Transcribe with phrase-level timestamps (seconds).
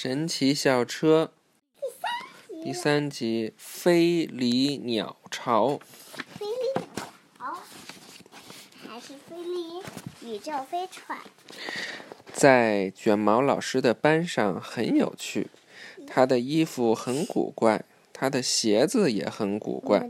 [0.00, 1.32] 神奇校车
[2.62, 5.70] 第三集《飞离鸟巢》。
[6.38, 7.56] 飞离鸟巢
[8.86, 11.18] 还是飞离宇宙飞船？
[12.32, 15.48] 在卷毛老师的班上很有趣，
[16.06, 20.08] 他的衣服很古怪，他的鞋子也很古怪。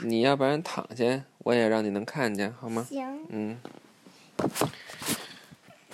[0.00, 2.86] 你要不然躺下，我也让你能看见，好吗？
[2.88, 3.60] 行，嗯，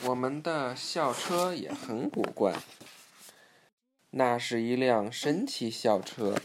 [0.04, 2.54] 我们的校车也很古怪，
[4.14, 6.36] 那是一辆神奇校车。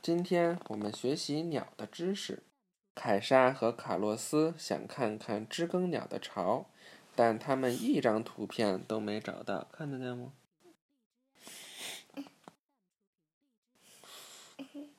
[0.00, 2.44] 今天我们学习鸟的知识。
[2.94, 6.66] 凯莎和卡洛斯想看看知更鸟的巢，
[7.16, 10.32] 但他们一张图片都没找到，看得见吗？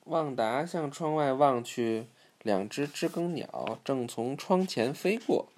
[0.04, 2.08] 旺达向窗外望去，
[2.42, 5.54] 两只知更鸟正从窗前飞过，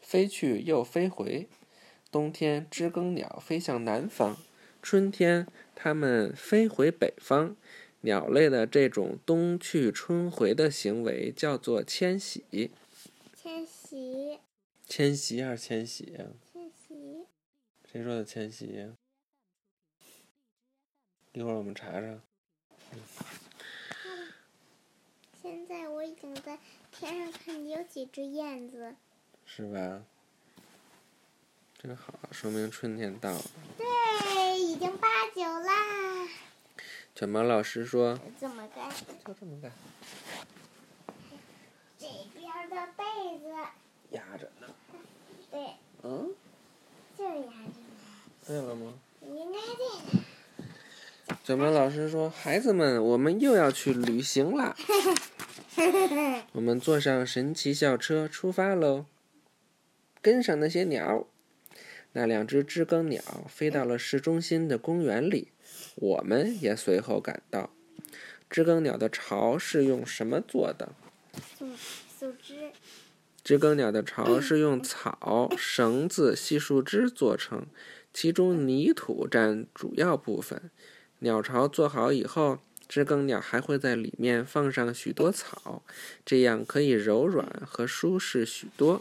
[0.00, 1.50] 飞去又飞回。
[2.10, 4.36] 冬天，知更鸟飞向南方；
[4.82, 7.56] 春天，它们飞回北方。
[8.02, 12.70] 鸟类的这种冬去春回的行为叫做迁徙。
[13.36, 14.38] 迁徙，
[14.86, 16.24] 迁徙还是迁徙呀？
[16.52, 17.26] 迁徙，
[17.90, 18.96] 谁说的迁徙呀？
[21.32, 22.20] 一会儿我们查查。
[25.42, 26.58] 现在我已经在
[26.92, 28.94] 天上看见有几只燕子。
[29.44, 30.04] 是吧？
[31.80, 33.40] 真好，说明春天到了。
[33.76, 36.28] 对，已经八九啦。
[37.14, 38.90] 卷毛老师说这么干
[39.24, 39.70] ，：“就这么干，
[41.96, 43.04] 这边的被
[43.38, 43.44] 子，
[44.10, 44.66] 压着呢。
[45.52, 46.34] 对，嗯，
[47.16, 47.96] 就是压着呢，
[48.44, 48.94] 对了吗？
[49.22, 51.36] 应该对的。
[51.44, 54.74] 卷毛老师说：“孩子们，我们又要去旅行啦！
[56.50, 59.06] 我们坐上神奇校车出发喽！
[60.20, 61.24] 跟上那些鸟。
[62.18, 65.52] 那两只知更鸟飞到了市中心的公园里，
[65.94, 67.70] 我们也随后赶到。
[68.50, 70.90] 知更鸟的巢是用什么做的？
[71.56, 71.68] 树
[72.18, 72.72] 树枝，
[73.44, 77.68] 知更鸟的巢是用草、绳子、细树枝做成，
[78.12, 80.72] 其中泥土占主要部分。
[81.20, 82.58] 鸟巢做好以后，
[82.88, 85.84] 知更鸟还会在里面放上许多草，
[86.26, 89.00] 这样可以柔软和舒适许多。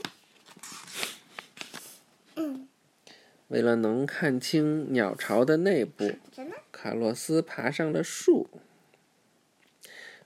[2.35, 2.67] 嗯，
[3.47, 6.16] 为了能看清鸟巢的内部，
[6.72, 8.50] 卡洛斯爬上了树。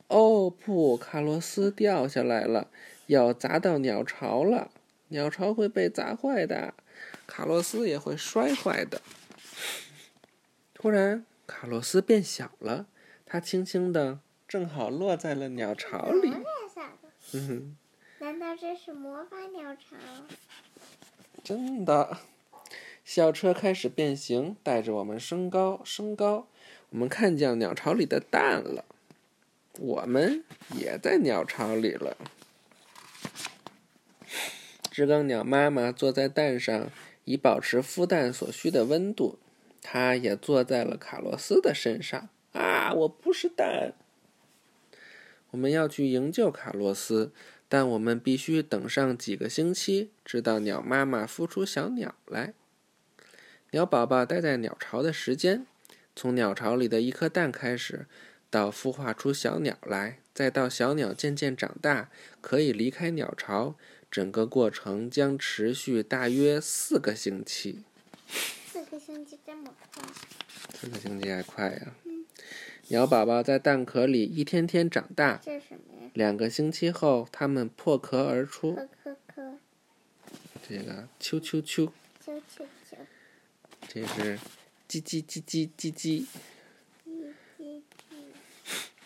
[0.07, 2.69] 哦不，卡洛斯掉下来了，
[3.05, 4.71] 要砸到鸟巢了。
[5.09, 6.73] 鸟巢会被砸坏的，
[7.27, 9.01] 卡洛斯也会摔坏的。
[10.73, 12.87] 突然，卡洛斯变小了，
[13.25, 16.33] 他轻轻的，正好落在了鸟巢里。
[18.19, 19.95] 难道这是魔法鸟巢？
[21.43, 22.17] 真的。
[23.03, 26.47] 校车开始变形，带着我们升高，升高。
[26.91, 28.85] 我们看见鸟巢里的蛋了，
[29.79, 30.43] 我们
[30.75, 32.17] 也在鸟巢里了。
[34.91, 36.89] 知更鸟妈妈坐在蛋上，
[37.23, 39.39] 以保持孵蛋所需的温度。
[39.81, 42.29] 它也坐在了卡洛斯的身上。
[42.51, 43.93] 啊，我不是蛋！
[45.51, 47.33] 我们要去营救卡洛斯，
[47.67, 52.53] 但我们必须等上几个星期，直到鸟妈妈孵出小鸟来。
[53.71, 55.65] 鸟宝宝待在鸟巢的时间，
[56.13, 58.05] 从鸟巢里的一颗蛋开始，
[58.49, 62.09] 到孵化出小鸟来，再到小鸟渐渐长大，
[62.41, 63.75] 可以离开鸟巢，
[64.11, 67.83] 整个过程将持续大约四个星期。
[68.67, 70.03] 四个星期这么快？
[70.73, 71.95] 四个星期还快呀！
[72.89, 76.11] 鸟宝宝在蛋壳里一天天长大，这是什么呀？
[76.13, 78.77] 两个星期后，它们破壳而出。
[80.67, 81.89] 这个啾啾啾，
[82.25, 82.97] 啾啾啾，
[83.93, 84.39] 这是
[84.87, 86.25] 叽叽叽叽叽叽。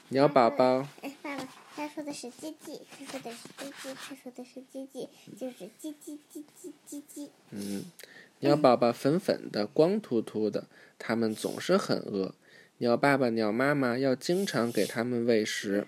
[0.10, 7.30] 鸟宝宝，哎，爸爸，他说的是叽叽，他说的是叽叽，他说的是叽叽，就是叽叽叽叽叽叽。
[7.50, 7.86] 嗯，
[8.42, 10.68] 鸟宝宝粉粉的，光秃秃的，
[11.00, 12.36] 它们总是很饿。
[12.78, 15.88] 鸟爸爸、鸟妈妈要经常给它们喂食。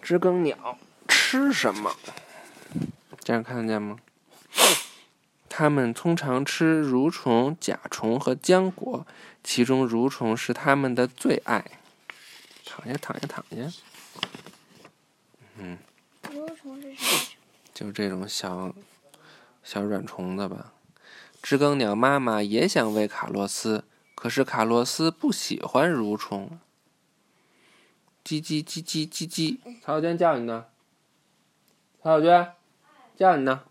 [0.00, 0.78] 知更鸟
[1.08, 1.96] 吃什么？
[3.18, 3.98] 这样看得见吗？
[5.54, 9.06] 它们通常吃蠕虫、甲虫和浆果，
[9.44, 11.62] 其中蠕虫是它们的最爱。
[12.64, 13.70] 躺下，躺下，躺下。
[15.58, 15.76] 嗯，
[16.22, 17.36] 蠕虫是什么虫？
[17.74, 18.74] 就这种小
[19.62, 20.72] 小软虫子吧。
[21.42, 23.84] 知更鸟妈妈也想喂卡洛斯，
[24.14, 26.58] 可是卡洛斯不喜欢蠕虫。
[28.24, 30.64] 叽叽叽叽叽叽，曹小娟叫你呢。
[32.02, 32.52] 曹小娟，
[33.18, 33.64] 叫你呢。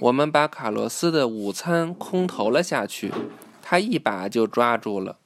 [0.00, 3.12] 我们把卡洛斯的午餐空投了下去，
[3.62, 5.18] 他一把就抓住了。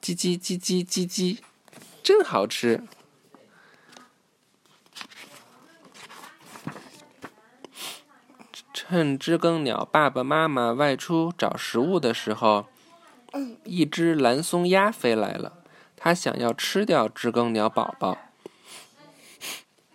[0.00, 1.38] 叽叽叽叽叽叽，
[2.02, 2.84] 真好吃！
[8.72, 12.66] 趁知更鸟爸爸妈妈外出找食物的时候，
[13.64, 15.64] 一只蓝松鸦飞来了，
[15.96, 18.16] 它想要吃掉知更鸟宝宝。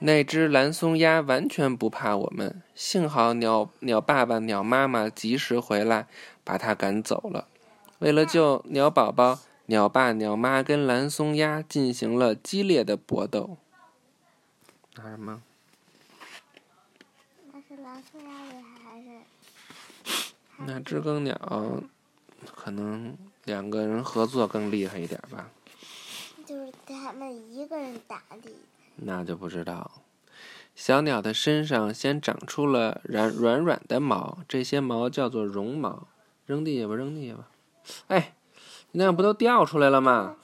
[0.05, 6.07] 那只蓝松鸦完全不怕我们，幸好鸟鸟爸爸、鸟妈妈及时回来，
[6.43, 7.47] 把它赶走了。
[7.99, 13.55] 为了救鸟宝宝，鸟爸、鸟妈跟蓝松鸦进行了激烈的搏斗。
[14.97, 15.41] 拿什么？
[17.53, 20.33] 那是蓝松鸦厉害还是？
[20.67, 21.81] 那知更鸟
[22.53, 25.49] 可能两个人合作更厉害一点吧。
[26.45, 28.51] 就是他们一个人打的。
[28.95, 29.91] 那就不知道。
[30.75, 36.07] 小鸟的身上先长出了软软软的毛，这些毛叫做绒毛。
[36.45, 37.47] 扔地下吧，扔地下吧。
[38.07, 38.33] 哎，
[38.91, 40.35] 你那不都掉出来了吗？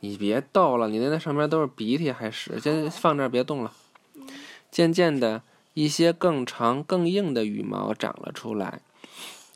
[0.00, 3.72] 你别逗了，你那那上面都是鼻涕还屎，先放这儿别动了。
[4.70, 5.42] 渐渐的，
[5.74, 8.80] 一些更长更硬的羽毛长了出来，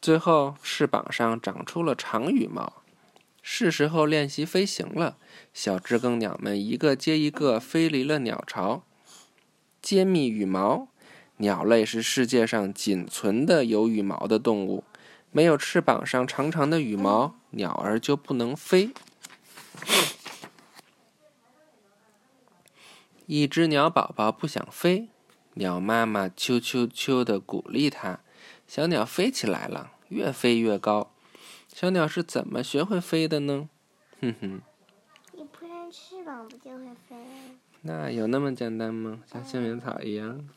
[0.01, 2.82] 最后翅膀上长出了长羽毛。
[3.43, 5.19] 是时候练习飞行了。
[5.53, 8.85] 小知更鸟们一个接一个飞离了鸟巢。
[9.83, 10.89] 揭秘羽毛，
[11.39, 14.85] 鸟类是世界上仅存的有羽毛的动物。
[15.33, 18.91] 没有翅膀上长长的羽毛，鸟儿就不能飞。
[23.27, 25.09] 一只鸟宝宝不想飞，
[25.55, 28.21] 鸟妈妈啾啾啾的鼓励它，
[28.67, 31.12] 小鸟飞起来了，越飞越高。
[31.73, 33.69] 小鸟是怎么学会飞的呢？
[34.21, 34.61] 哼哼。
[35.33, 37.55] 你扑上翅膀不就会飞了？
[37.81, 39.21] 那有那么简单吗？
[39.27, 40.49] 像幸运草一样？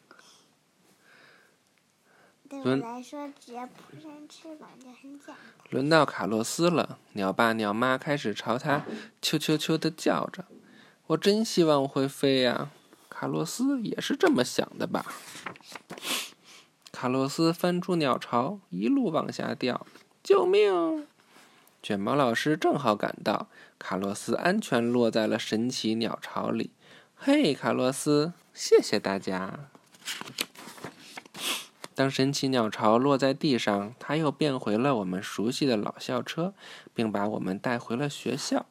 [2.48, 5.36] 对我轮来说，只要扑上翅膀就很简单。
[5.72, 8.86] 轮到卡洛斯了，鸟爸鸟妈开始朝他
[9.22, 10.46] 啾啾啾的叫着。
[11.08, 12.70] 我真希望我会飞呀！
[13.10, 15.06] 卡洛斯也是这么想的吧？
[16.92, 19.88] 卡洛斯翻出鸟巢，一路往下掉。
[20.26, 21.06] 救命！
[21.84, 26.72] 卷毛老师正好赶到，卡洛斯安全落在了神奇鸟巢里。
[27.14, 29.70] 嘿，卡洛斯，谢谢大家。
[31.94, 36.56] 当神奇鸟巢落在地上，它又变回了我们熟悉的老校车，
[36.96, 38.66] 并把我们带回了学校。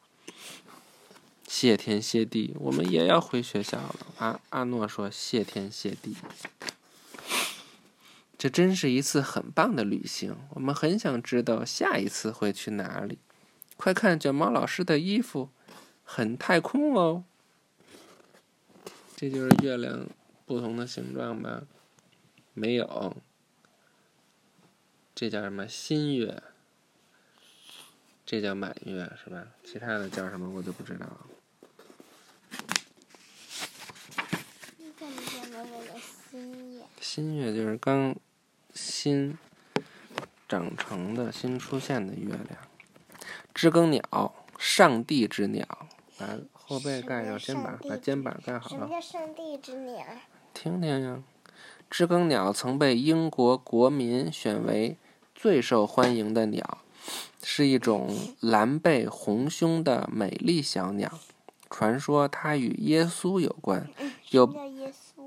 [1.46, 3.94] 谢天谢地，我们也要回学校了。
[4.18, 6.16] 阿阿诺说：“谢天谢地。”
[8.44, 13.18] 这真是一次很棒的旅行，我们很想知道下一次会去哪里。
[13.78, 15.48] 快看卷毛老师的衣服，
[16.04, 17.24] 很太空哦。
[19.16, 20.06] 这就是月亮
[20.44, 21.62] 不同的形状吧？
[22.52, 23.16] 没有，
[25.14, 26.42] 这叫什么新月？
[28.26, 29.46] 这叫满月是吧？
[29.64, 31.26] 其他的叫什么我就不知道了。
[37.00, 38.14] 新月就是刚
[38.74, 39.38] 新
[40.48, 42.14] 长成的、新出现的。
[42.14, 42.58] 月亮。
[43.54, 45.66] 知更鸟，上帝之鸟，
[46.18, 48.68] 把后背盖上，肩膀把肩膀盖好了。
[48.68, 50.04] 什么叫上帝之鸟？
[50.52, 51.22] 听听呀，
[51.88, 54.96] 知更鸟曾被英国国民选为
[55.34, 56.46] 最受欢迎的。
[56.46, 56.78] 鸟，
[57.42, 58.08] 是一种
[58.40, 60.08] 蓝背红胸的。
[60.12, 61.20] 美丽小鸟。
[61.70, 63.88] 传说它与耶稣有关，
[64.30, 64.46] 有？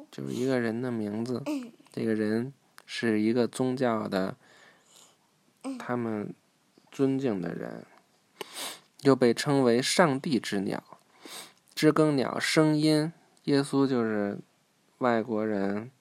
[0.09, 0.89] 就是一个人的。
[0.89, 1.43] 名字。
[1.91, 2.53] 这个人
[2.87, 4.35] 是一个宗教的，
[5.77, 6.33] 他们
[6.89, 7.85] 尊敬的人，
[9.01, 10.83] 又被称为上帝之鸟。
[11.75, 13.11] 知更鸟声音，
[13.43, 14.39] 耶稣就是
[14.99, 15.91] 外国人，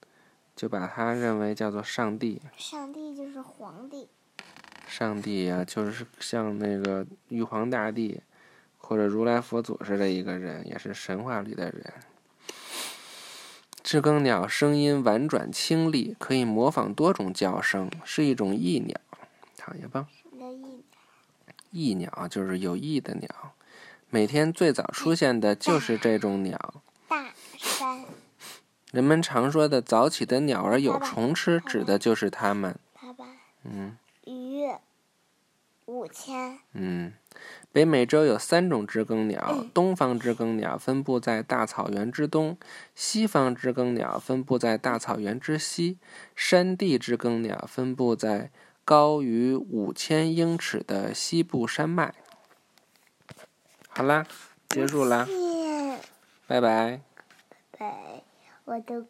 [0.55, 2.41] 就把他认为叫做上帝。
[2.57, 4.09] 上帝就是皇帝。
[4.87, 8.23] 上帝呀、就是像那个玉皇大帝
[8.79, 11.93] 或者如来佛祖似的一个人，也是神话里的人。
[13.87, 19.01] 知更鸟声音婉转清丽，可以模仿多种叫声，是一种异鸟。
[19.57, 20.09] 躺下吧。
[20.21, 20.83] 什么叫翼？
[21.71, 23.53] 异鸟就是有翼的鸟，
[24.11, 26.83] 每天最早出现的就是这种鸟。
[27.07, 28.05] 大山。
[28.91, 32.77] 人们常说的早起的鸟儿有虫吃，指的就是它们。
[32.93, 33.25] 爸爸。
[33.63, 34.69] 嗯鱼。
[35.85, 36.59] 五千。
[36.73, 37.13] 嗯，
[37.73, 42.57] 北美洲有三种知更鸟：东方知更鸟分布在大草原之东，
[42.95, 45.99] 西方知更鸟分布在大草原之西，
[46.35, 48.51] 山地知更鸟分布在
[48.85, 52.15] 高于五千英尺的西部山脉。
[53.89, 54.27] 好啦，
[54.69, 55.99] 结束啦，耶！
[56.47, 57.01] 拜拜。
[57.79, 58.23] 拜，
[58.65, 59.07] 我的。